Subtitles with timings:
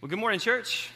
[0.00, 0.90] Well, good morning, church.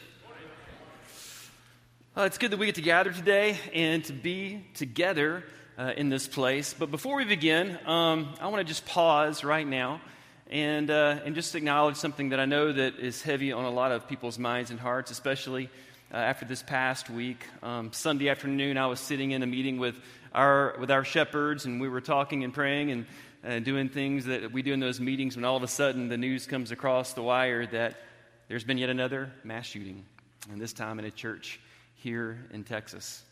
[2.17, 5.42] Uh, it's good that we get to gather today and to be together
[5.76, 6.73] uh, in this place.
[6.73, 10.00] But before we begin, um, I want to just pause right now
[10.48, 13.91] and, uh, and just acknowledge something that I know that is heavy on a lot
[13.91, 15.69] of people's minds and hearts, especially
[16.14, 17.45] uh, after this past week.
[17.61, 19.98] Um, Sunday afternoon, I was sitting in a meeting with
[20.32, 23.07] our, with our shepherds, and we were talking and praying and
[23.45, 26.16] uh, doing things that we do in those meetings when all of a sudden the
[26.16, 27.96] news comes across the wire that
[28.53, 30.05] there's been yet another mass shooting,
[30.51, 31.59] and this time in a church
[31.95, 33.23] here in Texas.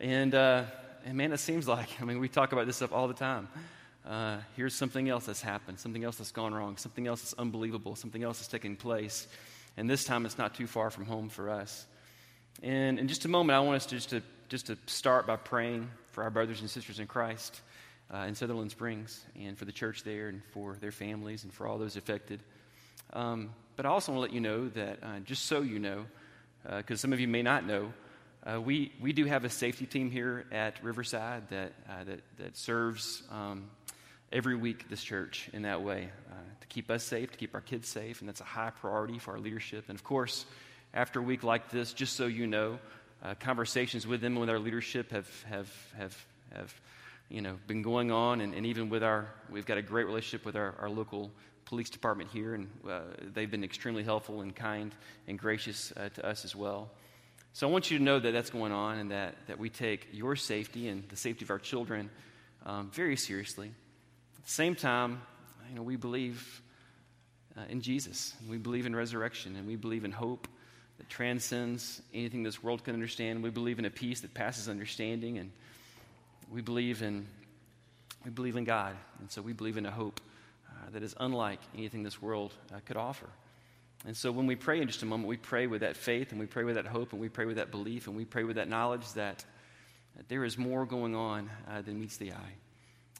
[0.00, 0.62] And, uh,
[1.04, 3.48] and man, it seems like, I mean, we talk about this stuff all the time.
[4.06, 7.96] Uh, here's something else that's happened, something else that's gone wrong, something else that's unbelievable,
[7.96, 9.26] something else that's taking place.
[9.76, 11.84] And this time it's not too far from home for us.
[12.62, 15.34] And in just a moment, I want us to just to, just to start by
[15.34, 17.60] praying for our brothers and sisters in Christ
[18.14, 21.66] uh, in Sutherland Springs and for the church there and for their families and for
[21.66, 22.38] all those affected.
[23.12, 26.04] Um, but I also want to let you know that, uh, just so you know,
[26.64, 27.92] because uh, some of you may not know,
[28.44, 32.56] uh, we, we do have a safety team here at Riverside that, uh, that, that
[32.56, 33.70] serves um,
[34.32, 36.08] every week this church in that way
[36.60, 39.34] to keep us safe, to keep our kids safe, and that's a high priority for
[39.34, 39.84] our leadership.
[39.86, 40.44] And of course,
[40.92, 42.80] after a week like this, just so you know,
[43.38, 46.80] conversations with them with our leadership have, have, have, have
[47.28, 50.44] you know, been going on, and, and even with our, we've got a great relationship
[50.44, 51.30] with our, our local
[51.68, 53.00] police department here, and uh,
[53.34, 54.94] they've been extremely helpful and kind
[55.26, 56.90] and gracious uh, to us as well.
[57.52, 60.08] So I want you to know that that's going on and that, that we take
[60.12, 62.08] your safety and the safety of our children
[62.64, 63.68] um, very seriously.
[64.38, 65.20] At the same time,
[65.68, 66.62] you know, we believe
[67.54, 70.48] uh, in Jesus, we believe in resurrection, and we believe in hope
[70.96, 73.42] that transcends anything this world can understand.
[73.42, 75.50] We believe in a peace that passes understanding, and
[76.50, 77.26] we believe in
[78.24, 80.20] we believe in God, and so we believe in a hope
[80.88, 83.28] uh, that is unlike anything this world uh, could offer.
[84.06, 86.40] And so when we pray in just a moment, we pray with that faith and
[86.40, 88.56] we pray with that hope and we pray with that belief and we pray with
[88.56, 89.44] that knowledge that,
[90.16, 92.54] that there is more going on uh, than meets the eye.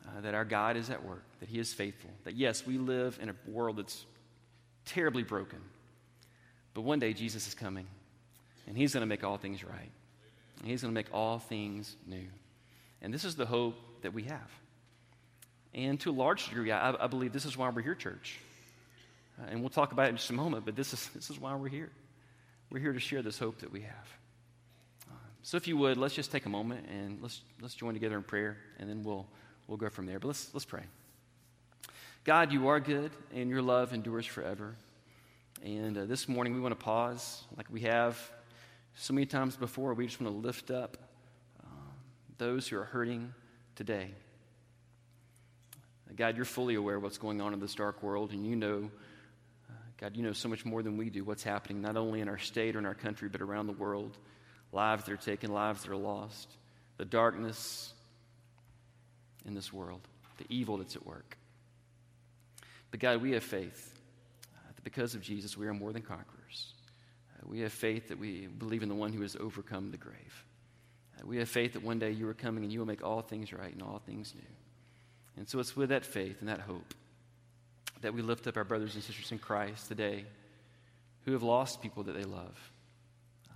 [0.06, 3.18] Uh, that our God is at work, that He is faithful, that yes, we live
[3.20, 4.06] in a world that's
[4.86, 5.58] terribly broken,
[6.72, 7.86] but one day Jesus is coming
[8.66, 9.90] and He's going to make all things right.
[10.60, 12.26] And He's going to make all things new.
[13.02, 14.50] And this is the hope that we have.
[15.78, 18.40] And to a large degree, I, I believe this is why we're here, church.
[19.40, 21.38] Uh, and we'll talk about it in just a moment, but this is, this is
[21.38, 21.92] why we're here.
[22.68, 24.08] We're here to share this hope that we have.
[25.08, 28.16] Uh, so, if you would, let's just take a moment and let's, let's join together
[28.16, 29.24] in prayer, and then we'll,
[29.68, 30.18] we'll go from there.
[30.18, 30.82] But let's, let's pray.
[32.24, 34.74] God, you are good, and your love endures forever.
[35.62, 38.18] And uh, this morning, we want to pause like we have
[38.96, 39.94] so many times before.
[39.94, 40.96] We just want to lift up
[41.62, 41.66] uh,
[42.36, 43.32] those who are hurting
[43.76, 44.10] today.
[46.16, 48.90] God, you're fully aware of what's going on in this dark world, and you know,
[49.68, 52.28] uh, God, you know so much more than we do what's happening, not only in
[52.28, 54.16] our state or in our country, but around the world.
[54.72, 56.48] Lives that are taken, lives that are lost,
[56.98, 57.94] the darkness
[59.46, 60.00] in this world,
[60.36, 61.38] the evil that's at work.
[62.90, 63.94] But God, we have faith
[64.54, 66.72] uh, that because of Jesus, we are more than conquerors.
[67.34, 70.44] Uh, we have faith that we believe in the one who has overcome the grave.
[71.18, 73.22] Uh, we have faith that one day you are coming and you will make all
[73.22, 74.42] things right and all things new.
[75.38, 76.94] And so it's with that faith and that hope
[78.00, 80.24] that we lift up our brothers and sisters in Christ today
[81.24, 82.72] who have lost people that they love.
[83.48, 83.54] Uh,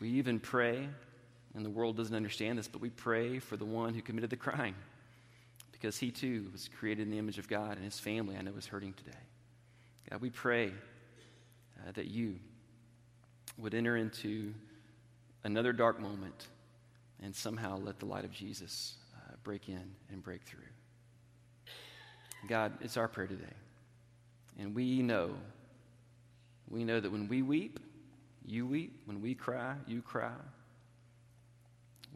[0.00, 0.88] we even pray,
[1.54, 4.36] and the world doesn't understand this, but we pray for the one who committed the
[4.36, 4.74] crime
[5.72, 8.52] because he too was created in the image of God and his family, I know,
[8.56, 9.18] is hurting today.
[10.10, 12.36] God, we pray uh, that you
[13.58, 14.54] would enter into
[15.44, 16.46] another dark moment
[17.22, 20.60] and somehow let the light of Jesus uh, break in and break through.
[22.46, 23.44] God, it's our prayer today.
[24.58, 25.30] And we know,
[26.68, 27.80] we know that when we weep,
[28.46, 29.00] you weep.
[29.06, 30.30] When we cry, you cry.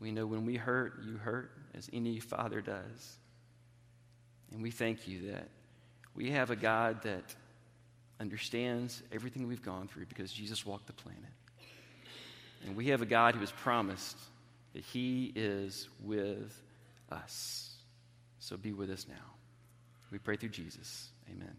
[0.00, 3.18] We know when we hurt, you hurt, as any father does.
[4.52, 5.48] And we thank you that
[6.14, 7.34] we have a God that
[8.20, 11.20] understands everything we've gone through because Jesus walked the planet.
[12.66, 14.16] And we have a God who has promised
[14.74, 16.62] that He is with
[17.10, 17.74] us.
[18.38, 19.39] So be with us now.
[20.10, 21.08] We pray through Jesus.
[21.30, 21.54] Amen.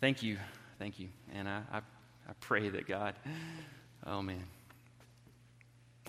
[0.00, 0.38] Thank you.
[0.78, 1.08] Thank you.
[1.32, 3.14] And I, I, I pray that God,
[4.06, 4.44] oh man.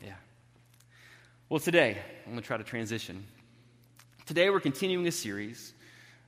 [0.04, 0.14] Yeah.
[1.50, 3.26] Well, today, I'm going to try to transition.
[4.28, 5.74] Today, we're continuing a series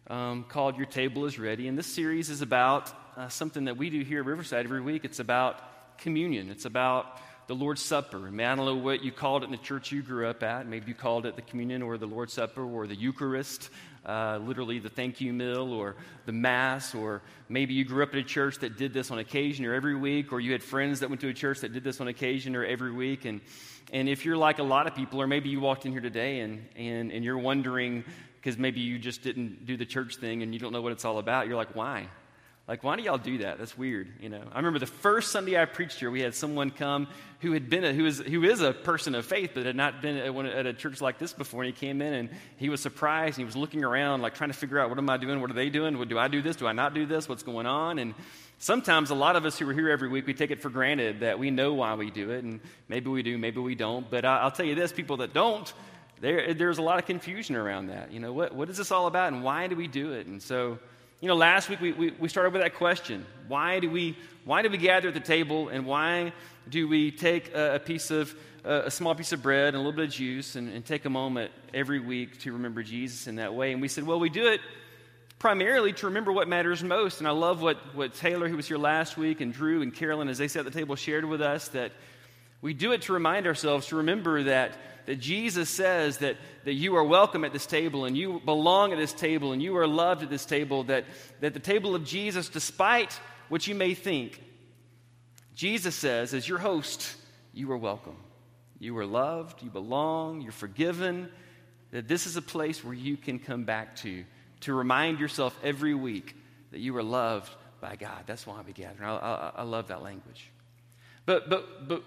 [0.08, 1.68] um, called Your Table is Ready.
[1.68, 5.06] And this series is about uh, something that we do here at Riverside every week.
[5.06, 7.20] It's about communion, it's about
[7.52, 8.28] the Lord's Supper.
[8.28, 10.42] I, mean, I don't know what you called it in the church you grew up
[10.42, 10.66] at.
[10.66, 13.70] Maybe you called it the communion or the Lord's Supper or the Eucharist,
[14.06, 16.96] uh, literally the thank you meal or the Mass.
[16.96, 19.98] Or maybe you grew up in a church that did this on occasion or every
[19.98, 22.56] week, or you had friends that went to a church that did this on occasion
[22.56, 23.26] or every week.
[23.26, 23.42] And,
[23.92, 26.40] and if you're like a lot of people, or maybe you walked in here today
[26.40, 28.06] and, and, and you're wondering,
[28.36, 31.04] because maybe you just didn't do the church thing and you don't know what it's
[31.04, 32.08] all about, you're like, why?
[32.68, 33.58] Like, why do y'all do that?
[33.58, 34.44] That's weird, you know.
[34.54, 37.08] I remember the first Sunday I preached here, we had someone come
[37.40, 40.02] who had been a, who is who is a person of faith, but had not
[40.02, 41.64] been at, at a church like this before.
[41.64, 43.38] And he came in and he was surprised.
[43.38, 45.42] And he was looking around, like trying to figure out what am I doing?
[45.42, 45.98] What are they doing?
[45.98, 46.56] What, do I do this?
[46.56, 47.28] Do I not do this?
[47.28, 47.98] What's going on?
[47.98, 48.14] And
[48.60, 51.22] sometimes a lot of us who are here every week, we take it for granted
[51.22, 54.10] that we know why we do it, and maybe we do, maybe we don't.
[54.10, 55.74] But I, will tell you this: people that don't,
[56.22, 58.12] there, there's a lot of confusion around that.
[58.12, 60.28] You know, what what is this all about, and why do we do it?
[60.28, 60.80] And so
[61.22, 64.64] you know, last week we, we, we, started with that question why do, we, why
[64.64, 66.34] do we gather at the table, and why
[66.68, 68.34] do we take a, a piece of,
[68.64, 71.10] a, small piece of bread and a little bit of juice and, and take a
[71.10, 73.72] moment every week to remember Jesus in that way?
[73.72, 74.62] And we said, well, we do it
[75.38, 77.20] primarily to remember what matters most.
[77.20, 80.28] And I love what, what Taylor, who was here last week, and Drew and Carolyn,
[80.28, 81.92] as they sat at the table, shared with us that
[82.62, 86.96] we do it to remind ourselves to remember that that Jesus says that, that you
[86.96, 90.24] are welcome at this table and you belong at this table and you are loved
[90.24, 91.06] at this table, that,
[91.40, 93.20] that the table of Jesus, despite
[93.50, 94.42] what you may think,
[95.56, 97.16] Jesus says, as your host,
[97.54, 98.16] you are welcome.
[98.80, 101.30] You are loved, you belong, you're forgiven,
[101.92, 104.24] that this is a place where you can come back to,
[104.62, 106.36] to remind yourself every week
[106.72, 108.24] that you are loved by God.
[108.26, 109.04] That's why we gather.
[109.04, 110.50] I, I, I love that language.
[111.26, 112.04] But, but, but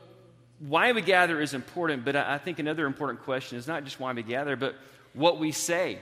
[0.59, 4.13] why we gather is important, but I think another important question is not just why
[4.13, 4.77] we gather, but
[5.13, 5.99] what we say.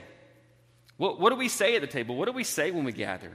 [0.97, 2.15] What, what do we say at the table?
[2.15, 3.31] What do we say when we gather?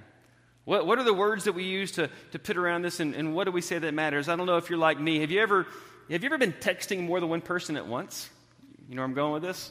[0.64, 3.34] What, what are the words that we use to, to put around this, and, and
[3.34, 4.28] what do we say that matters?
[4.28, 5.20] I don't know if you're like me.
[5.20, 5.66] Have you, ever,
[6.10, 8.28] have you ever been texting more than one person at once?
[8.88, 9.70] You know where I'm going with this?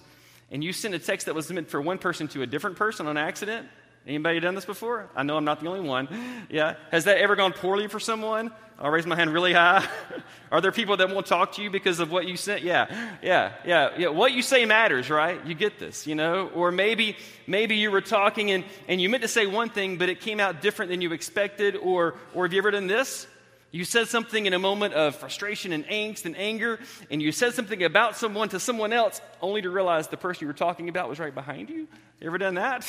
[0.52, 3.08] And you sent a text that was meant for one person to a different person
[3.08, 3.68] on accident?
[4.07, 5.09] Anybody done this before?
[5.15, 6.07] I know I'm not the only one.
[6.50, 6.75] Yeah.
[6.92, 8.51] Has that ever gone poorly for someone?
[8.80, 9.86] I'll raise my hand really high.
[10.51, 12.62] Are there people that won't talk to you because of what you sent?
[12.62, 14.07] Yeah, yeah, yeah, yeah.
[14.09, 15.44] What you say matters, right?
[15.45, 16.50] You get this, you know?
[16.54, 17.18] Or maybe,
[17.48, 20.39] maybe you were talking and, and you meant to say one thing, but it came
[20.39, 21.75] out different than you expected.
[21.75, 23.27] Or, or have you ever done this?
[23.72, 26.80] You said something in a moment of frustration and angst and anger,
[27.12, 30.48] and you said something about someone to someone else, only to realize the person you
[30.48, 31.88] were talking about was right behind you.
[32.19, 32.88] You ever done that?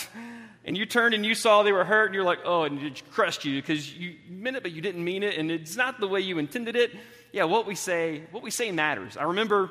[0.64, 3.02] And you turned and you saw they were hurt, and you're like, oh, and it
[3.10, 6.06] crushed you because you meant it, but you didn't mean it, and it's not the
[6.06, 6.92] way you intended it.
[7.32, 9.16] Yeah, what we say, what we say matters.
[9.16, 9.70] I remember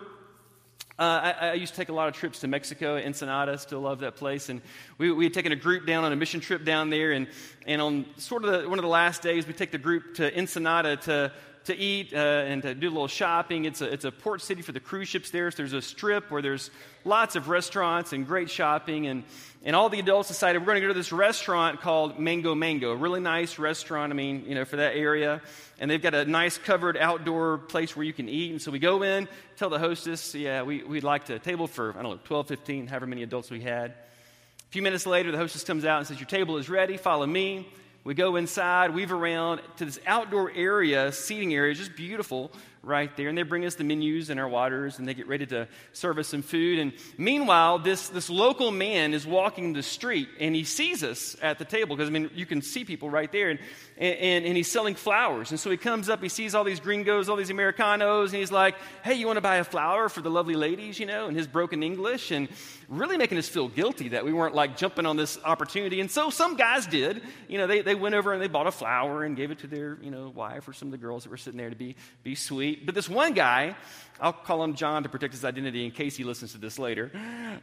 [0.99, 3.99] uh, I, I, used to take a lot of trips to Mexico, Ensenada, still love
[3.99, 4.49] that place.
[4.49, 4.61] And
[4.97, 7.11] we, we had taken a group down on a mission trip down there.
[7.11, 7.27] And,
[7.67, 10.35] and on sort of the, one of the last days, we take the group to
[10.35, 11.31] Ensenada to,
[11.67, 13.65] to eat uh, and to do a little shopping.
[13.65, 15.49] It's a, it's a port city for the cruise ships there.
[15.51, 16.71] So there's a strip where there's
[17.05, 19.07] lots of restaurants and great shopping.
[19.07, 19.23] And,
[19.63, 22.91] and all the adults decided we're going to go to this restaurant called Mango Mango,
[22.91, 25.41] a really nice restaurant, I mean, you know, for that area.
[25.79, 28.51] And they've got a nice covered outdoor place where you can eat.
[28.51, 29.27] And so we go in,
[29.57, 32.87] tell the hostess, yeah, we, we'd like to table for, I don't know, 12, 15,
[32.87, 33.91] however many adults we had.
[33.91, 37.25] A few minutes later, the hostess comes out and says, Your table is ready, follow
[37.25, 37.67] me.
[38.07, 43.29] We go inside, weave around to this outdoor area, seating area, just beautiful right there.
[43.29, 46.17] And they bring us the menus and our waters, and they get ready to serve
[46.17, 46.79] us some food.
[46.79, 51.59] And meanwhile, this, this local man is walking the street, and he sees us at
[51.59, 53.49] the table, because, I mean, you can see people right there.
[53.49, 53.59] And,
[53.97, 55.49] and, and he's selling flowers.
[55.49, 58.51] And so he comes up, he sees all these gringos, all these Americanos, and he's
[58.51, 61.35] like, hey, you want to buy a flower for the lovely ladies, you know, in
[61.35, 62.31] his broken English.
[62.31, 62.47] And
[62.89, 65.99] really making us feel guilty that we weren't like jumping on this opportunity.
[65.99, 67.21] And so some guys did.
[67.47, 69.67] You know, they, they went over and they bought a flower and gave it to
[69.67, 71.95] their, you know, wife or some of the girls that were sitting there to be,
[72.23, 72.66] be sweet.
[72.75, 73.75] But this one guy,
[74.19, 77.11] I'll call him John to protect his identity in case he listens to this later.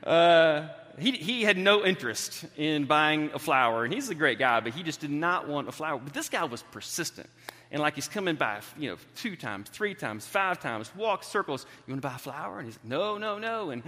[0.02, 0.68] Uh,
[0.98, 3.84] he, he had no interest in buying a flower.
[3.84, 5.98] And he's a great guy, but he just did not want a flower.
[5.98, 7.28] But this guy was persistent.
[7.72, 11.66] And like he's coming by, you know, two times, three times, five times, walk circles.
[11.86, 12.58] You want to buy a flower?
[12.58, 13.70] And he's like, no, no, no.
[13.70, 13.82] And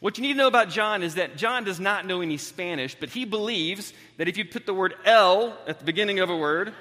[0.00, 2.94] what you need to know about John is that John does not know any Spanish,
[2.94, 6.36] but he believes that if you put the word El at the beginning of a
[6.36, 6.74] word,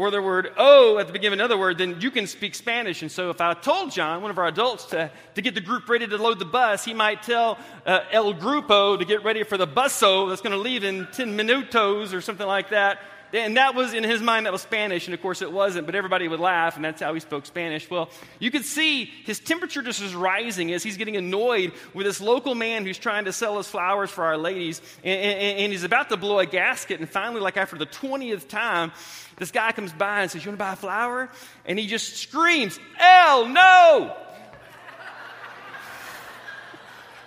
[0.00, 3.02] or the word O at the beginning of another word, then you can speak Spanish.
[3.02, 5.90] And so if I told John, one of our adults, to, to get the group
[5.90, 9.58] ready to load the bus, he might tell uh, El Grupo to get ready for
[9.58, 12.98] the buso that's going to leave in 10 minutos or something like that.
[13.32, 15.94] And that was, in his mind, that was Spanish, and of course it wasn't, but
[15.94, 17.88] everybody would laugh, and that's how he spoke Spanish.
[17.88, 22.20] Well, you could see his temperature just is rising as he's getting annoyed with this
[22.20, 25.84] local man who's trying to sell us flowers for our ladies, and, and, and he's
[25.84, 28.92] about to blow a gasket, and finally, like after the 20th time,
[29.36, 31.30] this guy comes by and says, You want to buy a flower?
[31.64, 34.16] And he just screams, Hell no!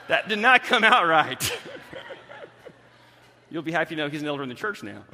[0.09, 1.59] that did not come out right.
[3.53, 5.03] You'll be happy to know he's an elder in the church now.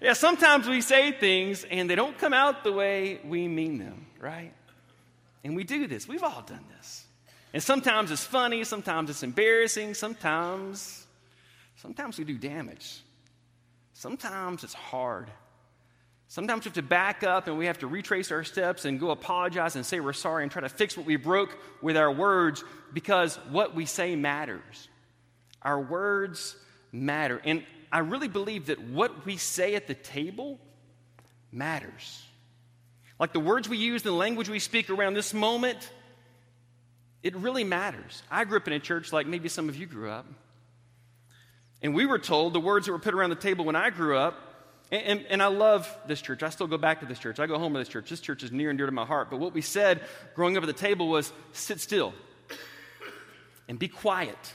[0.00, 4.06] yeah, sometimes we say things and they don't come out the way we mean them,
[4.20, 4.52] right?
[5.42, 6.06] And we do this.
[6.06, 7.04] We've all done this.
[7.52, 11.04] And sometimes it's funny, sometimes it's embarrassing, sometimes
[11.74, 13.00] sometimes we do damage.
[13.92, 15.32] Sometimes it's hard.
[16.28, 19.10] Sometimes we have to back up and we have to retrace our steps and go
[19.10, 22.62] apologize and say we're sorry and try to fix what we broke with our words
[22.92, 24.88] because what we say matters.
[25.64, 26.56] Our words
[26.92, 27.40] matter.
[27.44, 30.58] And I really believe that what we say at the table
[31.50, 32.22] matters.
[33.18, 35.78] Like the words we use, the language we speak around this moment,
[37.22, 38.22] it really matters.
[38.30, 40.26] I grew up in a church like maybe some of you grew up.
[41.82, 44.16] And we were told the words that were put around the table when I grew
[44.16, 44.36] up,
[44.90, 46.42] and, and, and, I love this church.
[46.42, 47.40] I still go back to this church.
[47.40, 48.10] I go home to this church.
[48.10, 49.30] This church is near and dear to my heart.
[49.30, 50.02] But what we said
[50.34, 52.12] growing up at the table was sit still
[53.68, 54.54] and be quiet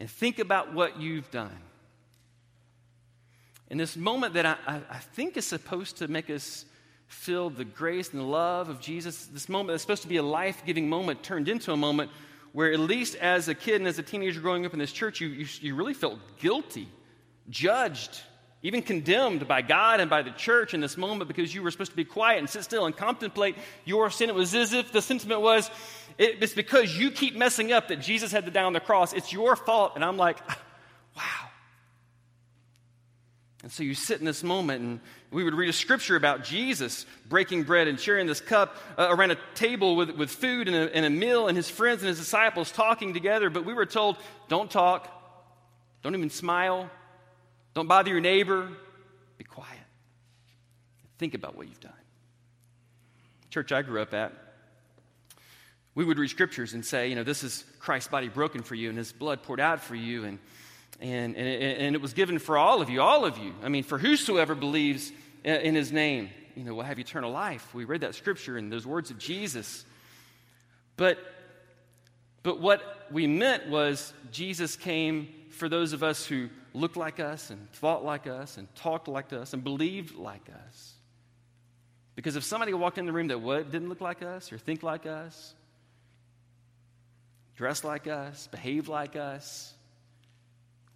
[0.00, 1.56] and think about what you've done.
[3.68, 6.64] In this moment that I, I, think is supposed to make us
[7.06, 9.26] feel the grace and the love of Jesus.
[9.26, 12.10] This moment that's supposed to be a life giving moment turned into a moment
[12.52, 15.20] where, at least as a kid and as a teenager growing up in this church,
[15.20, 16.88] you, you, you really felt guilty,
[17.50, 18.22] judged,
[18.62, 21.92] even condemned by God and by the church in this moment because you were supposed
[21.92, 24.28] to be quiet and sit still and contemplate your sin.
[24.28, 25.70] It was as if the sentiment was,
[26.18, 29.14] it's because you keep messing up that Jesus had to die on the cross.
[29.14, 29.92] It's your fault.
[29.94, 30.46] And I'm like,
[31.16, 31.50] wow.
[33.62, 35.00] And so you sit in this moment, and
[35.30, 39.32] we would read a scripture about Jesus breaking bread and sharing this cup uh, around
[39.32, 42.18] a table with, with food and a, and a meal, and his friends and his
[42.18, 43.50] disciples talking together.
[43.50, 44.16] But we were told,
[44.48, 45.08] don't talk,
[46.02, 46.90] don't even smile,
[47.74, 48.68] don't bother your neighbor,
[49.38, 49.78] be quiet.
[51.18, 51.92] Think about what you've done.
[53.50, 54.32] Church I grew up at,
[55.94, 58.88] we would read scriptures and say, you know, this is Christ's body broken for you
[58.88, 60.24] and his blood poured out for you.
[60.24, 60.38] And
[61.00, 63.54] and, and, and it was given for all of you, all of you.
[63.62, 65.12] I mean, for whosoever believes
[65.44, 67.74] in his name, you know, will have eternal life.
[67.74, 69.84] We read that scripture and those words of Jesus.
[70.96, 71.18] But,
[72.42, 77.50] but what we meant was Jesus came for those of us who looked like us
[77.50, 80.94] and thought like us and talked like us and believed like us.
[82.14, 84.82] Because if somebody walked in the room that what, didn't look like us or think
[84.82, 85.54] like us,
[87.56, 89.74] dress like us, behave like us,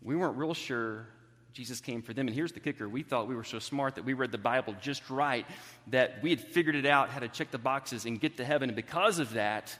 [0.02, 1.06] we weren't real sure
[1.54, 2.26] Jesus came for them.
[2.26, 4.74] And here's the kicker we thought we were so smart that we read the Bible
[4.80, 5.46] just right,
[5.88, 8.68] that we had figured it out how to check the boxes and get to heaven.
[8.68, 9.78] And because of that,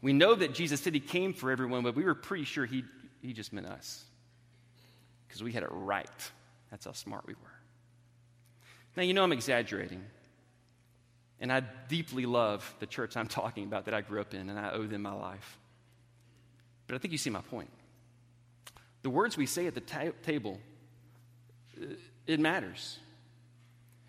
[0.00, 2.84] we know that Jesus said he came for everyone, but we were pretty sure he,
[3.20, 4.04] he just meant us
[5.26, 6.08] because we had it right.
[6.70, 7.40] That's how smart we were.
[8.96, 10.04] Now, you know I'm exaggerating.
[11.40, 14.58] And I deeply love the church I'm talking about that I grew up in, and
[14.58, 15.58] I owe them my life.
[16.86, 17.70] But I think you see my point.
[19.02, 20.58] The words we say at the ta- table,
[21.80, 21.86] uh,
[22.26, 22.98] it matters.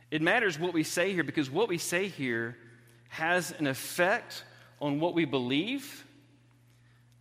[0.10, 2.58] It matters what we say here because what we say here
[3.10, 4.44] has an effect
[4.82, 6.06] on what we believe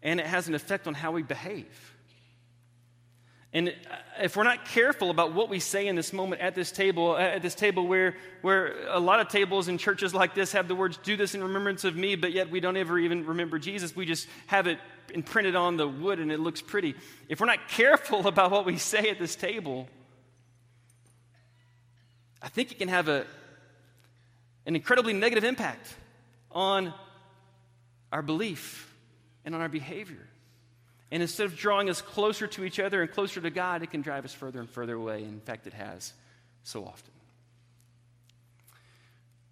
[0.03, 1.95] and it has an effect on how we behave.
[3.53, 3.75] And
[4.21, 7.21] if we're not careful about what we say in this moment at this table, uh,
[7.21, 10.75] at this table where, where a lot of tables in churches like this have the
[10.75, 13.97] words, do this in remembrance of me, but yet we don't ever even remember Jesus,
[13.97, 14.79] we just have it
[15.15, 16.95] imprinted on the wood and it looks pretty.
[17.29, 19.89] If we're not careful about what we say at this table,
[22.43, 23.27] I think it can have a,
[24.67, 25.95] an incredibly negative impact
[26.53, 26.93] on
[28.13, 28.95] our belief
[29.45, 30.27] and on our behavior.
[31.11, 34.03] And instead of drawing us closer to each other and closer to God, it can
[34.03, 35.23] drive us further and further away.
[35.23, 36.13] In fact, it has
[36.63, 37.13] so often.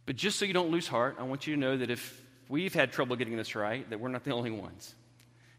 [0.05, 2.75] But just so you don't lose heart, I want you to know that if we've
[2.75, 4.95] had trouble getting this right, that we're not the only ones.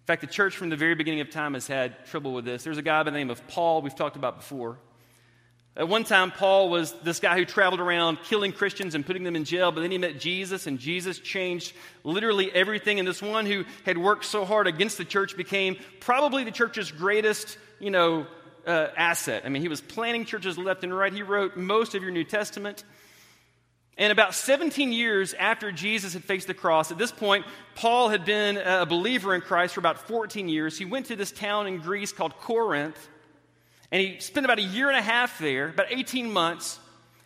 [0.02, 2.64] In fact, the church from the very beginning of time has had trouble with this.
[2.64, 4.78] There's a guy by the name of Paul we've talked about before.
[5.78, 9.36] At one time, Paul was this guy who traveled around killing Christians and putting them
[9.36, 12.98] in jail, but then he met Jesus, and Jesus changed literally everything.
[12.98, 16.92] And this one who had worked so hard against the church became probably the church's
[16.92, 18.26] greatest, you know,
[18.66, 19.44] uh, asset.
[19.46, 21.14] I mean, he was planting churches left and right.
[21.14, 22.84] He wrote most of your New Testament.
[24.00, 28.26] And about 17 years after Jesus had faced the cross, at this point, Paul had
[28.26, 30.76] been a believer in Christ for about 14 years.
[30.76, 33.10] He went to this town in Greece called Corinth,
[33.92, 36.80] and he spent about a year and a half there, about 18 months.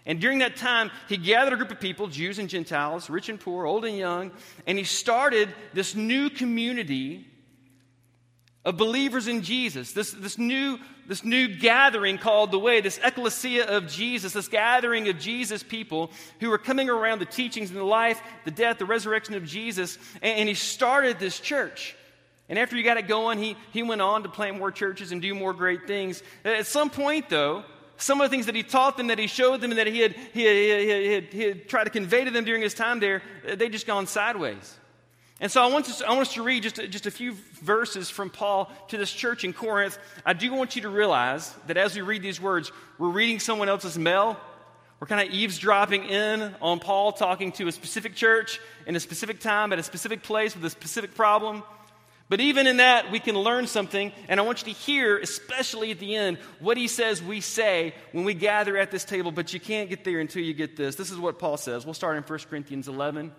[0.05, 3.39] And during that time, he gathered a group of people, Jews and Gentiles, rich and
[3.39, 4.31] poor, old and young,
[4.65, 7.27] and he started this new community
[8.63, 13.65] of believers in Jesus, this, this new this new gathering called the Way, this ecclesia
[13.65, 17.83] of Jesus, this gathering of Jesus people who were coming around the teachings and the
[17.83, 19.97] life, the death, the resurrection of Jesus.
[20.21, 21.97] And, and he started this church.
[22.51, 25.21] And after he got it going, he, he went on to plant more churches and
[25.21, 26.21] do more great things.
[26.43, 27.63] At some point, though,
[27.95, 29.99] some of the things that he taught them, that he showed them, and that he
[29.99, 32.99] had, he had, he had, he had tried to convey to them during his time
[32.99, 34.77] there, uh, they just gone sideways.
[35.39, 38.09] And so I want, to, I want us to read just, just a few verses
[38.09, 39.97] from Paul to this church in Corinth.
[40.25, 43.69] I do want you to realize that as we read these words, we're reading someone
[43.69, 44.37] else's mail.
[44.99, 49.39] We're kind of eavesdropping in on Paul talking to a specific church in a specific
[49.39, 51.63] time at a specific place with a specific problem.
[52.31, 54.13] But even in that, we can learn something.
[54.29, 57.93] And I want you to hear, especially at the end, what he says we say
[58.13, 59.33] when we gather at this table.
[59.33, 60.95] But you can't get there until you get this.
[60.95, 61.83] This is what Paul says.
[61.83, 63.33] We'll start in 1 Corinthians 11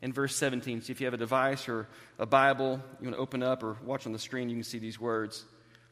[0.00, 0.80] in verse 17.
[0.80, 1.88] So if you have a device or
[2.18, 4.78] a Bible you want to open up or watch on the screen, you can see
[4.78, 5.44] these words.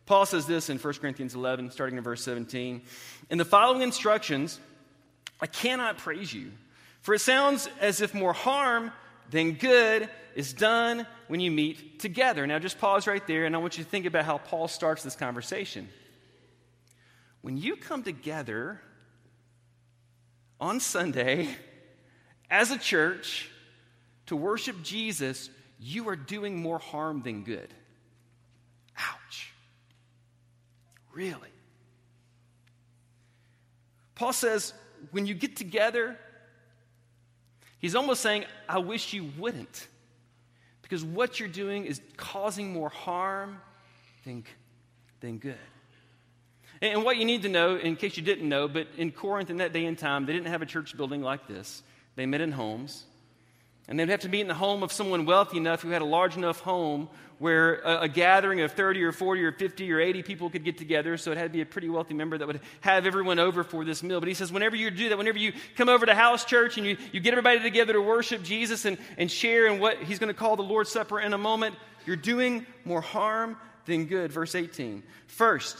[0.06, 2.80] Paul says this in 1 Corinthians 11, starting in verse 17.
[3.28, 4.58] In the following instructions,
[5.42, 6.52] I cannot praise you,
[7.02, 8.92] for it sounds as if more harm
[9.30, 12.46] than good is done when you meet together.
[12.46, 15.02] Now, just pause right there, and I want you to think about how Paul starts
[15.02, 15.88] this conversation.
[17.42, 18.80] When you come together
[20.60, 21.48] on Sunday
[22.50, 23.50] as a church,
[24.26, 27.72] to worship Jesus, you are doing more harm than good.
[28.98, 29.52] Ouch.
[31.12, 31.48] Really?
[34.14, 34.72] Paul says,
[35.10, 36.18] when you get together,
[37.78, 39.88] he's almost saying, I wish you wouldn't.
[40.82, 43.60] Because what you're doing is causing more harm
[44.24, 44.44] than,
[45.20, 45.56] than good.
[46.80, 49.56] And what you need to know, in case you didn't know, but in Corinth in
[49.56, 51.82] that day and time, they didn't have a church building like this.
[52.16, 53.04] They met in homes.
[53.88, 56.06] And they'd have to meet in the home of someone wealthy enough who had a
[56.06, 60.22] large enough home where a, a, gathering of 30 or 40 or 50 or 80
[60.22, 61.16] people could get together.
[61.16, 63.84] So it had to be a pretty wealthy member that would have everyone over for
[63.84, 64.20] this meal.
[64.20, 66.86] But he says, whenever you do that, whenever you come over to house church and
[66.86, 70.28] you, you get everybody together to worship Jesus and, and share in what he's going
[70.28, 71.76] to call the Lord's Supper in a moment,
[72.06, 74.32] you're doing more harm than good.
[74.32, 75.02] Verse 18.
[75.26, 75.76] First,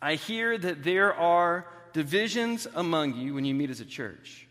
[0.00, 4.47] I hear that there are divisions among you when you meet as a church.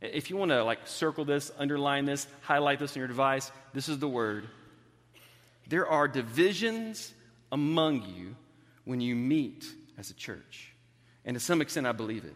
[0.00, 3.88] If you want to like circle this, underline this, highlight this on your device, this
[3.88, 4.46] is the word.
[5.68, 7.12] There are divisions
[7.50, 8.36] among you
[8.84, 9.64] when you meet
[9.98, 10.72] as a church.
[11.24, 12.34] And to some extent, I believe it.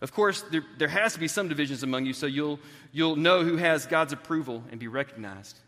[0.00, 2.58] Of course, there, there has to be some divisions among you so you'll,
[2.92, 5.58] you'll know who has God's approval and be recognized.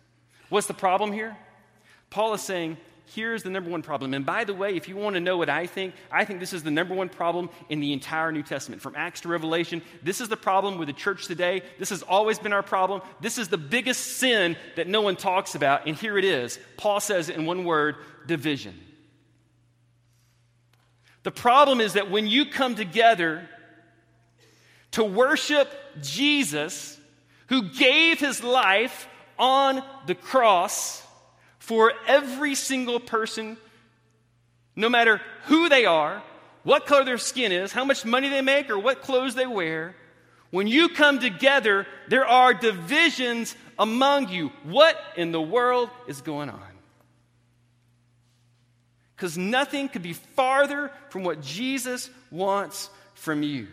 [0.48, 1.36] What's the problem here?
[2.10, 2.76] Paul is saying
[3.14, 4.14] here's the number one problem.
[4.14, 6.52] And by the way, if you want to know what I think, I think this
[6.52, 8.82] is the number one problem in the entire New Testament.
[8.82, 11.62] From Acts to Revelation, this is the problem with the church today.
[11.78, 13.02] This has always been our problem.
[13.20, 15.86] This is the biggest sin that no one talks about.
[15.86, 16.58] And here it is.
[16.76, 17.96] Paul says in one word
[18.26, 18.78] division.
[21.22, 23.48] The problem is that when you come together
[24.92, 26.98] to worship Jesus,
[27.48, 31.01] who gave his life on the cross,
[31.62, 33.56] for every single person,
[34.74, 36.20] no matter who they are,
[36.64, 39.94] what color their skin is, how much money they make, or what clothes they wear.
[40.50, 44.50] When you come together, there are divisions among you.
[44.64, 46.60] What in the world is going on?
[49.14, 53.68] Because nothing could be farther from what Jesus wants from you.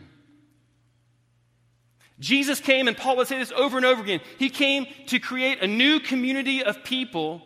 [2.20, 4.22] Jesus came, and Paul would say this over and over again.
[4.38, 7.42] He came to create a new community of people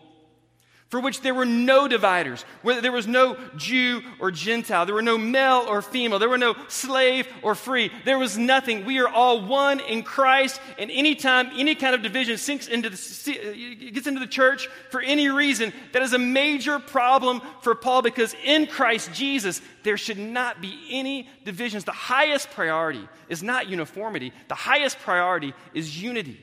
[0.93, 5.01] for which there were no dividers, where there was no Jew or Gentile, there were
[5.01, 8.85] no male or female, there were no slave or free, there was nothing.
[8.85, 13.89] We are all one in Christ, and anytime any kind of division sinks into the,
[13.89, 18.03] uh, gets into the church for any reason, that is a major problem for Paul
[18.03, 21.85] because in Christ Jesus, there should not be any divisions.
[21.85, 26.39] The highest priority is not uniformity, the highest priority is unity.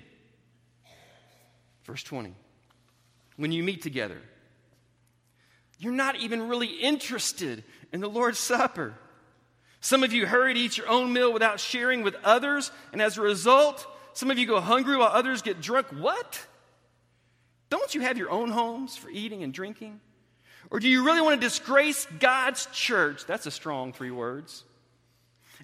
[1.84, 2.34] Verse 20.
[3.36, 4.20] When you meet together,
[5.80, 8.94] you're not even really interested in the Lord's Supper.
[9.80, 13.16] Some of you hurry to eat your own meal without sharing with others, and as
[13.16, 15.86] a result, some of you go hungry while others get drunk.
[15.88, 16.46] What?
[17.70, 20.00] Don't you have your own homes for eating and drinking?
[20.70, 23.24] Or do you really want to disgrace God's church?
[23.24, 24.64] That's a strong three words.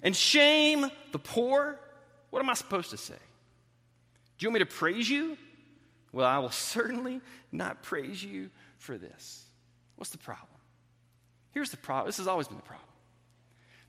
[0.01, 1.79] And shame the poor?
[2.31, 3.13] What am I supposed to say?
[4.37, 5.37] Do you want me to praise you?
[6.11, 8.49] Well, I will certainly not praise you
[8.79, 9.46] for this.
[9.97, 10.47] What's the problem?
[11.51, 12.07] Here's the problem.
[12.07, 12.87] This has always been the problem.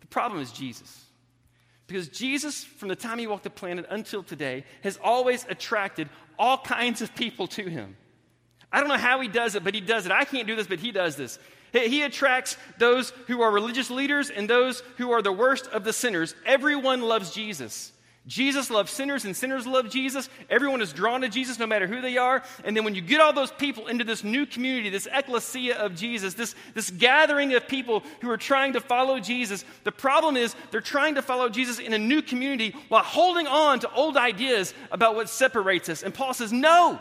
[0.01, 1.05] The problem is Jesus.
[1.87, 6.59] Because Jesus, from the time he walked the planet until today, has always attracted all
[6.59, 7.97] kinds of people to him.
[8.71, 10.13] I don't know how he does it, but he does it.
[10.13, 11.39] I can't do this, but he does this.
[11.73, 15.93] He attracts those who are religious leaders and those who are the worst of the
[15.93, 16.35] sinners.
[16.47, 17.93] Everyone loves Jesus.
[18.29, 20.29] Jesus loves sinners and sinners love Jesus.
[20.51, 22.43] Everyone is drawn to Jesus no matter who they are.
[22.63, 25.97] And then when you get all those people into this new community, this ecclesia of
[25.97, 30.55] Jesus, this, this gathering of people who are trying to follow Jesus, the problem is
[30.71, 34.75] they're trying to follow Jesus in a new community while holding on to old ideas
[34.93, 36.03] about what separates us.
[36.03, 37.01] And Paul says, no.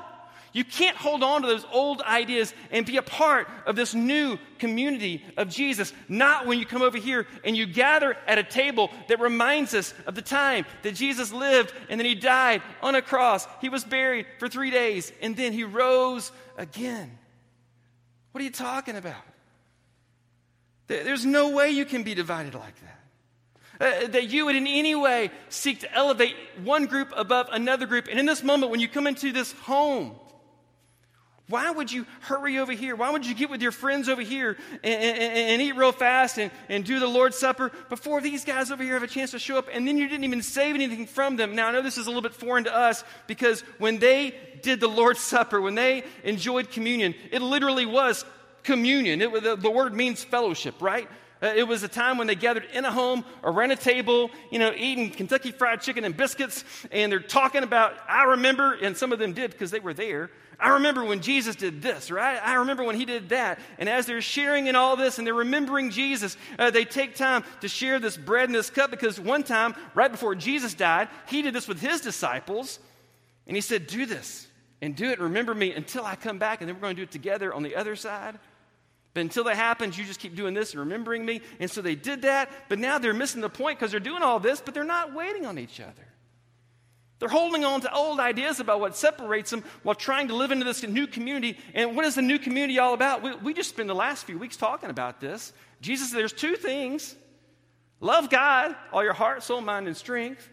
[0.57, 4.39] You can't hold on to those old ideas and be a part of this new
[4.57, 5.93] community of Jesus.
[6.09, 9.93] Not when you come over here and you gather at a table that reminds us
[10.07, 13.47] of the time that Jesus lived and then he died on a cross.
[13.61, 17.19] He was buried for three days and then he rose again.
[18.31, 19.21] What are you talking about?
[20.87, 22.95] There's no way you can be divided like that.
[23.79, 28.07] Uh, that you would in any way seek to elevate one group above another group.
[28.09, 30.15] And in this moment, when you come into this home,
[31.49, 32.95] why would you hurry over here?
[32.95, 36.37] Why would you get with your friends over here and, and, and, eat real fast
[36.37, 39.39] and, and do the Lord's Supper before these guys over here have a chance to
[39.39, 39.67] show up?
[39.71, 41.55] And then you didn't even save anything from them.
[41.55, 44.81] Now, I know this is a little bit foreign to us because when they did
[44.81, 48.25] the Lord's Supper, when they enjoyed communion, it literally was
[48.63, 49.21] communion.
[49.21, 51.07] It, the, the word means fellowship, right?
[51.41, 54.59] Uh, it was a time when they gathered in a home around a table, you
[54.59, 59.13] know, eating Kentucky Fried Chicken and biscuits, and they're talking about, I remember, and some
[59.13, 60.29] of them did because they were there.
[60.59, 62.39] I remember when Jesus did this, right?
[62.43, 63.59] I remember when he did that.
[63.77, 67.43] And as they're sharing in all this and they're remembering Jesus, uh, they take time
[67.61, 71.43] to share this bread and this cup because one time, right before Jesus died, he
[71.43, 72.79] did this with his disciples.
[73.45, 74.47] And he said, Do this
[74.81, 75.19] and do it.
[75.19, 77.61] Remember me until I come back, and then we're going to do it together on
[77.61, 78.39] the other side.
[79.13, 81.41] But until that happens, you just keep doing this and remembering me.
[81.59, 84.39] And so they did that, but now they're missing the point because they're doing all
[84.39, 86.07] this, but they're not waiting on each other.
[87.19, 90.65] They're holding on to old ideas about what separates them while trying to live into
[90.65, 91.57] this new community.
[91.73, 93.23] And what is the new community all about?
[93.23, 95.51] We, we just spent the last few weeks talking about this.
[95.81, 97.15] Jesus, there's two things
[97.99, 100.47] love God, all your heart, soul, mind, and strength,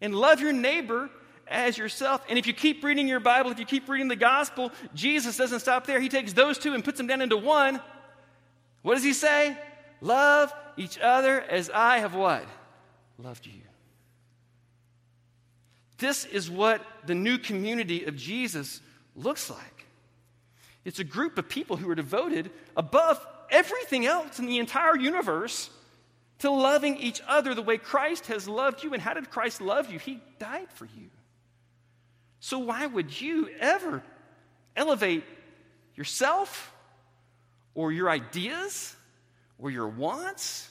[0.00, 1.10] and love your neighbor
[1.46, 2.24] as yourself.
[2.30, 5.60] And if you keep reading your Bible, if you keep reading the gospel, Jesus doesn't
[5.60, 6.00] stop there.
[6.00, 7.80] He takes those two and puts them down into one.
[8.80, 9.58] What does he say?
[10.00, 12.46] Love each other as I have what?
[13.18, 13.60] Loved you.
[16.00, 18.80] This is what the new community of Jesus
[19.14, 19.86] looks like.
[20.84, 25.68] It's a group of people who are devoted above everything else in the entire universe
[26.38, 28.94] to loving each other the way Christ has loved you.
[28.94, 29.98] And how did Christ love you?
[29.98, 31.10] He died for you.
[32.40, 34.02] So, why would you ever
[34.74, 35.24] elevate
[35.96, 36.72] yourself
[37.74, 38.96] or your ideas
[39.58, 40.70] or your wants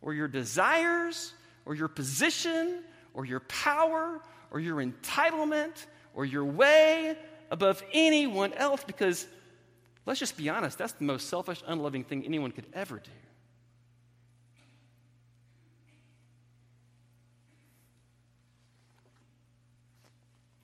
[0.00, 1.32] or your desires
[1.66, 7.16] or your position or your power or your entitlement or your way
[7.50, 9.26] above anyone else because
[10.06, 13.10] let's just be honest, that's the most selfish, unloving thing anyone could ever do.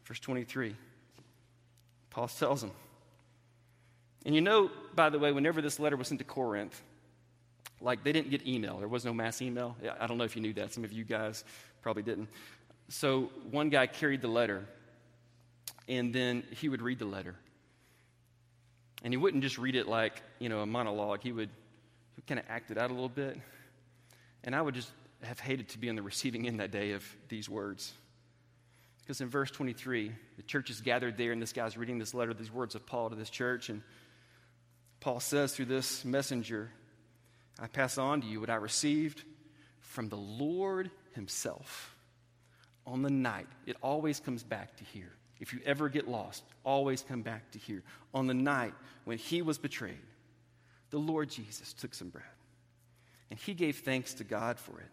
[0.05, 0.77] Verse 23,
[2.11, 2.73] Paul tells them.
[4.27, 6.81] And you know, by the way, whenever this letter was sent to Corinth,
[7.81, 8.79] like they didn't get email.
[8.79, 9.77] There was no mass email.
[10.01, 10.73] I don't know if you knew that.
[10.73, 11.45] Some of you guys
[11.83, 12.29] probably didn't.
[12.89, 14.67] So one guy carried the letter,
[15.89, 17.35] and then he would read the letter.
[19.03, 21.21] And he wouldn't just read it like, you know, a monologue.
[21.23, 21.51] He would
[22.27, 23.39] kind of act it out a little bit.
[24.45, 24.91] And I would just
[25.23, 27.93] have hated to be on the receiving end that day of these words.
[29.01, 32.33] Because in verse 23, the church is gathered there, and this guy's reading this letter,
[32.33, 33.69] these words of Paul to this church.
[33.69, 33.83] And
[35.01, 36.71] Paul says through this messenger,
[37.61, 39.23] I pass on to you what I received
[39.81, 41.94] from the Lord Himself
[42.87, 45.13] on the night, it always comes back to here.
[45.41, 47.83] If you ever get lost, always come back to here.
[48.13, 49.99] On the night when he was betrayed,
[50.91, 52.25] the Lord Jesus took some bread
[53.31, 54.91] and he gave thanks to God for it.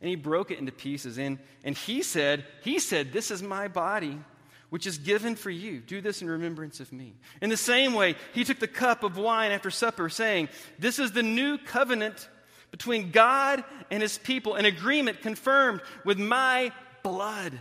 [0.00, 1.18] And he broke it into pieces.
[1.18, 4.20] And, and he said, He said, This is my body,
[4.68, 5.80] which is given for you.
[5.80, 7.14] Do this in remembrance of me.
[7.40, 11.12] In the same way, he took the cup of wine after supper, saying, This is
[11.12, 12.28] the new covenant
[12.70, 16.72] between God and his people, an agreement confirmed with my
[17.06, 17.52] blood.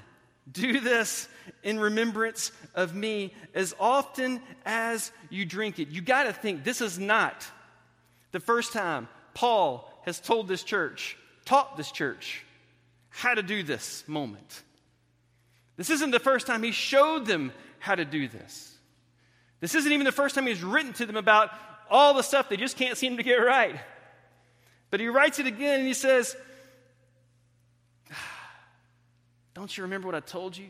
[0.52, 1.28] Do this
[1.62, 5.90] in remembrance of me as often as you drink it.
[5.90, 7.46] You got to think this is not
[8.32, 12.44] the first time Paul has told this church, taught this church,
[13.10, 14.64] how to do this moment.
[15.78, 18.76] This isn't the first time he showed them how to do this.
[19.60, 21.52] This isn't even the first time he's written to them about
[21.90, 23.76] all the stuff they just can't seem to get right.
[24.90, 26.36] But he writes it again and he says,
[29.56, 30.68] don't you remember what I told you?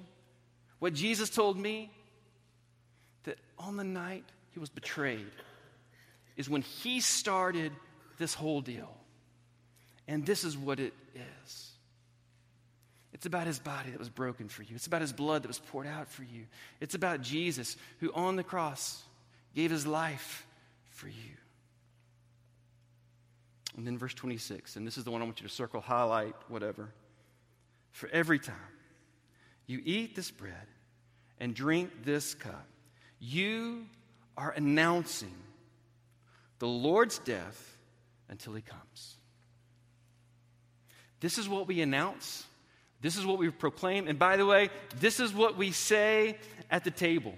[0.79, 1.91] What Jesus told me?
[3.23, 5.25] That on the night he was betrayed,
[6.37, 7.71] is when he started
[8.17, 8.95] this whole deal.
[10.07, 11.71] And this is what it is.
[13.13, 14.75] It's about his body that was broken for you.
[14.75, 16.45] It's about his blood that was poured out for you.
[16.79, 19.01] It's about Jesus who on the cross
[19.55, 20.45] gave his life
[20.89, 21.13] for you.
[23.77, 26.35] And then verse 26, and this is the one I want you to circle, highlight,
[26.49, 26.89] whatever.
[27.91, 28.55] For every time
[29.67, 30.67] you eat this bread
[31.39, 32.67] and drink this cup,
[33.19, 33.85] you
[34.37, 35.35] are announcing
[36.59, 37.77] the Lord's death
[38.29, 39.17] until he comes.
[41.19, 42.45] This is what we announce
[43.05, 44.07] this is what we proclaim.
[44.07, 46.39] And by the way, this is what we say
[46.71, 47.35] at the table.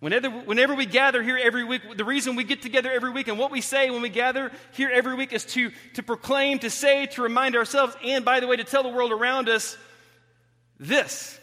[0.00, 3.38] Whenever, whenever we gather here every week, the reason we get together every week and
[3.38, 7.04] what we say when we gather here every week is to, to proclaim, to say,
[7.08, 9.76] to remind ourselves, and by the way, to tell the world around us
[10.78, 11.38] this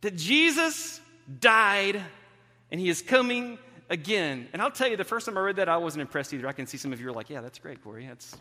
[0.00, 1.00] that Jesus
[1.40, 2.02] died
[2.70, 4.48] and he is coming again.
[4.52, 6.48] And I'll tell you, the first time I read that, I wasn't impressed either.
[6.48, 8.06] I can see some of you are like, yeah, that's great, Corey.
[8.06, 8.36] That's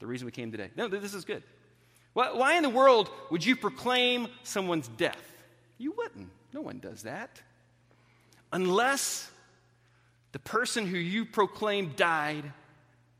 [0.00, 0.70] the reason we came today.
[0.76, 1.42] No, this is good.
[2.12, 5.20] Why in the world would you proclaim someone's death?
[5.78, 6.30] You wouldn't.
[6.52, 7.40] No one does that.
[8.52, 9.30] Unless
[10.32, 12.52] the person who you proclaim died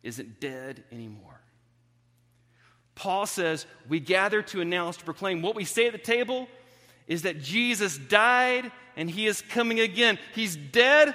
[0.03, 1.36] isn't dead anymore.
[2.97, 5.43] Paul says we gather to announce, to proclaim.
[5.43, 6.49] What we say at the table
[7.07, 10.19] is that Jesus died and he is coming again.
[10.35, 11.15] He's dead,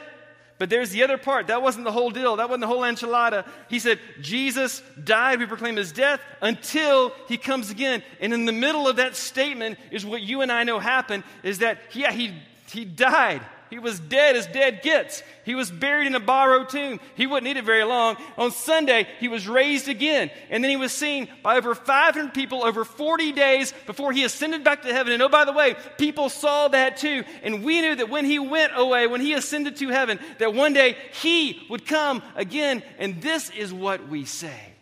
[0.60, 1.48] but there's the other part.
[1.48, 2.36] That wasn't the whole deal.
[2.38, 3.48] That wasn't the whole enchilada.
[3.67, 5.39] He said, Jesus died.
[5.39, 8.04] We proclaim his death until he comes again.
[8.22, 11.60] And in the middle of that statement is what you and I know happened is
[11.60, 12.36] that, yeah, he,
[12.72, 13.41] he died.
[13.71, 15.23] He was dead as dead gets.
[15.45, 16.99] He was buried in a borrowed tomb.
[17.15, 18.17] He wouldn't need it very long.
[18.38, 20.29] On Sunday, he was raised again.
[20.49, 24.65] And then he was seen by over 500 people over 40 days before he ascended
[24.65, 25.13] back to heaven.
[25.13, 27.23] And oh, by the way, people saw that too.
[27.43, 30.73] And we knew that when he went away, when he ascended to heaven, that one
[30.73, 32.84] day he would come again.
[32.99, 34.73] And this is what we say.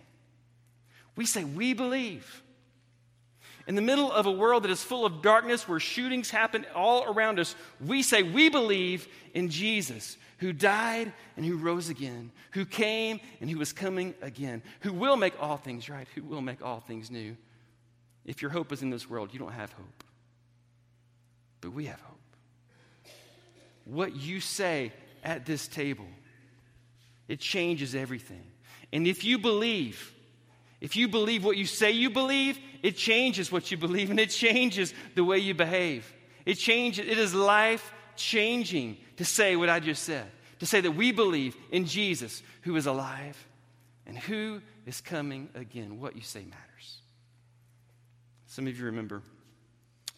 [1.15, 2.41] We say, we believe.
[3.69, 7.03] In the middle of a world that is full of darkness, where shootings happen all
[7.03, 12.65] around us, we say we believe in Jesus, who died and who rose again, who
[12.65, 16.63] came and who is coming again, who will make all things right, who will make
[16.63, 17.37] all things new.
[18.25, 20.03] If your hope is in this world, you don't have hope.
[21.61, 22.17] But we have hope.
[23.85, 24.91] What you say
[25.23, 26.07] at this table,
[27.27, 28.47] it changes everything.
[28.91, 30.11] And if you believe,
[30.81, 34.29] if you believe what you say you believe, it changes what you believe and it
[34.29, 36.11] changes the way you behave.
[36.45, 40.25] It changes, it is life changing to say what I just said.
[40.59, 43.37] To say that we believe in Jesus who is alive
[44.05, 45.99] and who is coming again.
[45.99, 46.97] What you say matters.
[48.47, 49.21] Some of you remember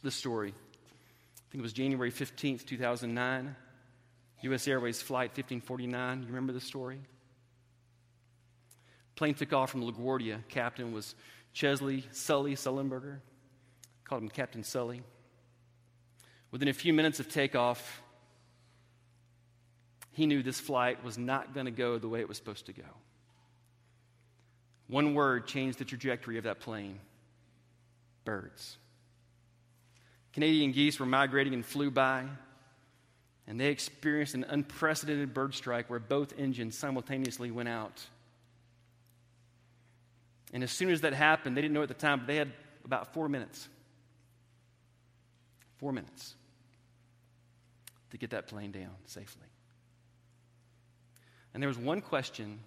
[0.04, 0.50] the story.
[0.50, 3.56] I think it was January 15th, 2009.
[4.44, 4.68] U.S.
[4.68, 6.22] Airways Flight 1549.
[6.22, 7.02] You remember the story?
[9.22, 10.40] Plane took off from LaGuardia.
[10.48, 11.14] Captain was
[11.54, 13.20] Chesley Sully Sullenberger.
[14.04, 15.04] Called him Captain Sully.
[16.50, 18.02] Within a few minutes of takeoff,
[20.14, 22.74] he knew this flight was not going to go the way it was supposed to
[22.74, 22.88] go.
[24.88, 26.98] One word changed the trajectory of that plane
[28.26, 28.76] birds.
[30.34, 32.26] Canadian geese were migrating and flew by,
[33.46, 38.02] and they experienced an unprecedented bird strike where both engines simultaneously went out.
[40.54, 42.52] And as soon as that happened, they didn't know at the time, but they had
[42.84, 43.68] about four minutes.
[45.78, 46.36] Four minutes
[48.12, 49.48] to get that plane down safely.
[51.54, 52.60] And there was one question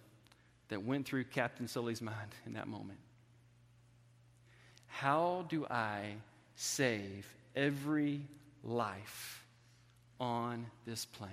[0.68, 2.98] that went through Captain Sully's mind in that moment
[4.86, 6.14] How do I
[6.56, 8.22] save every
[8.62, 9.44] life
[10.18, 11.30] on this plane?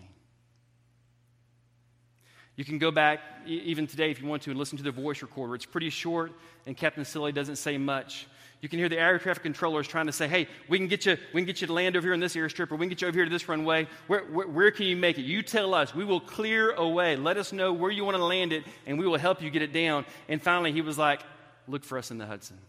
[2.55, 5.21] You can go back even today if you want to and listen to the voice
[5.21, 5.55] recorder.
[5.55, 6.33] It's pretty short,
[6.65, 8.27] and Captain Sully doesn't say much.
[8.59, 11.17] You can hear the air traffic controllers trying to say, hey, we can get you,
[11.33, 13.01] we can get you to land over here on this airstrip, or we can get
[13.01, 13.87] you over here to this runway.
[14.05, 15.23] Where, where, where can you make it?
[15.23, 15.95] You tell us.
[15.95, 17.15] We will clear away.
[17.15, 19.63] Let us know where you want to land it, and we will help you get
[19.63, 20.05] it down.
[20.27, 21.21] And finally, he was like,
[21.67, 22.59] look for us in the Hudson.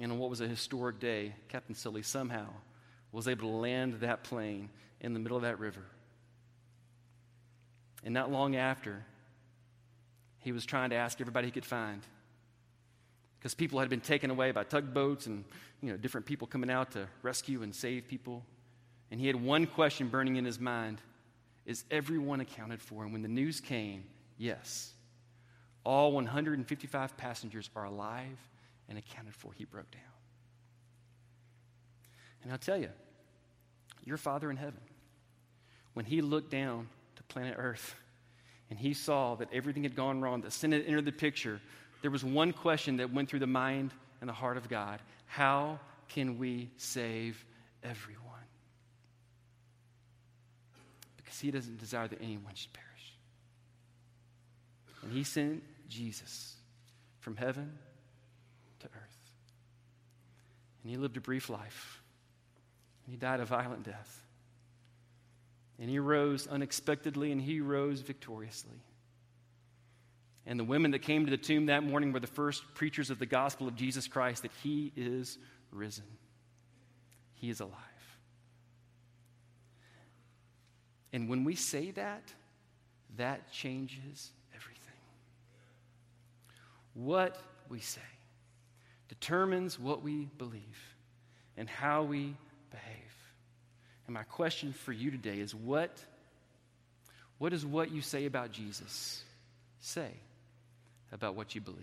[0.00, 2.46] And on what was a historic day, Captain Sully somehow
[3.12, 5.84] was able to land that plane in the middle of that river
[8.04, 9.02] and not long after,
[10.38, 12.02] he was trying to ask everybody he could find.
[13.38, 15.44] Because people had been taken away by tugboats and
[15.80, 18.44] you know, different people coming out to rescue and save people.
[19.10, 21.00] And he had one question burning in his mind
[21.66, 23.04] Is everyone accounted for?
[23.04, 24.04] And when the news came,
[24.38, 24.92] yes,
[25.82, 28.38] all 155 passengers are alive
[28.88, 29.52] and accounted for.
[29.52, 30.02] He broke down.
[32.42, 32.90] And I'll tell you,
[34.04, 34.80] your Father in heaven,
[35.94, 36.88] when he looked down
[37.34, 37.96] planet Earth
[38.70, 41.60] and he saw that everything had gone wrong, that sin had entered the picture,
[42.00, 45.80] there was one question that went through the mind and the heart of God How
[46.08, 47.44] can we save
[47.82, 48.22] everyone?
[51.16, 53.14] Because he doesn't desire that anyone should perish.
[55.02, 56.54] And he sent Jesus
[57.20, 57.78] from heaven
[58.80, 59.18] to earth.
[60.82, 62.00] And he lived a brief life.
[63.04, 64.23] And he died a violent death.
[65.78, 68.80] And he rose unexpectedly and he rose victoriously.
[70.46, 73.18] And the women that came to the tomb that morning were the first preachers of
[73.18, 75.38] the gospel of Jesus Christ that he is
[75.70, 76.04] risen.
[77.34, 77.72] He is alive.
[81.12, 82.32] And when we say that,
[83.16, 84.80] that changes everything.
[86.94, 88.00] What we say
[89.08, 90.96] determines what we believe
[91.56, 92.34] and how we
[92.70, 93.13] behave.
[94.06, 95.90] And my question for you today is what,
[97.38, 99.22] what does what you say about Jesus
[99.80, 100.10] say
[101.12, 101.80] about what you believe?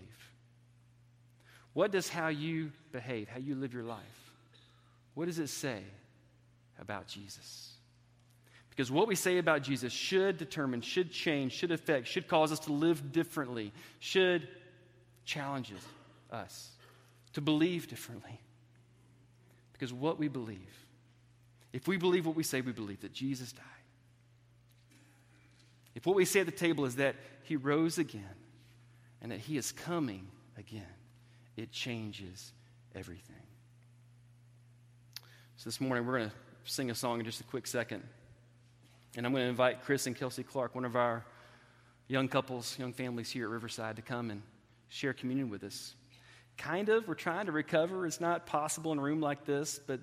[1.72, 3.98] What does how you behave, how you live your life,
[5.14, 5.82] what does it say
[6.80, 7.70] about Jesus?
[8.70, 12.60] Because what we say about Jesus should determine, should change, should affect, should cause us
[12.60, 14.48] to live differently, should
[15.26, 15.72] challenge
[16.30, 16.70] us
[17.34, 18.40] to believe differently.
[19.74, 20.81] Because what we believe
[21.72, 23.64] if we believe what we say we believe, that Jesus died,
[25.94, 28.24] if what we say at the table is that he rose again
[29.20, 30.86] and that he is coming again,
[31.56, 32.52] it changes
[32.94, 33.36] everything.
[35.56, 38.02] So this morning we're going to sing a song in just a quick second.
[39.16, 41.24] And I'm going to invite Chris and Kelsey Clark, one of our
[42.08, 44.42] young couples, young families here at Riverside, to come and
[44.88, 45.94] share communion with us.
[46.56, 48.06] Kind of, we're trying to recover.
[48.06, 50.00] It's not possible in a room like this, but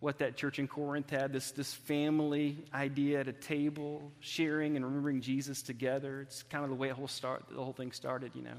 [0.00, 4.84] what that church in Corinth had this, this family idea at a table, sharing and
[4.84, 6.20] remembering Jesus together.
[6.20, 8.58] It's kind of the way the whole, start, the whole thing started, you know.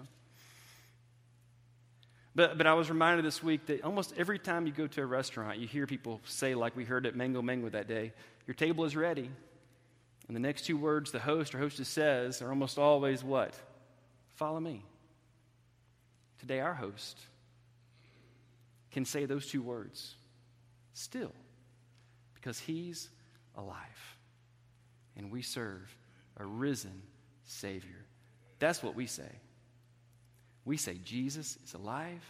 [2.35, 5.05] But, but I was reminded this week that almost every time you go to a
[5.05, 8.13] restaurant, you hear people say, like we heard at Mango Mango that day,
[8.45, 9.29] your table is ready.
[10.27, 13.55] And the next two words the host or hostess says are almost always what?
[14.35, 14.83] Follow me.
[16.39, 17.17] Today, our host
[18.91, 20.15] can say those two words
[20.99, 21.33] still
[22.33, 23.09] because he's
[23.55, 23.77] alive.
[25.15, 25.95] And we serve
[26.37, 27.01] a risen
[27.45, 28.05] Savior.
[28.59, 29.31] That's what we say.
[30.65, 32.23] We say Jesus is alive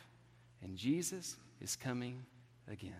[0.61, 2.23] and Jesus is coming
[2.71, 2.93] again.